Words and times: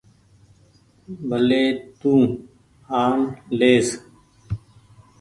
ڀلي 1.29 1.65
تو 1.99 2.13
آن 3.03 3.17
ليس۔ 3.59 3.87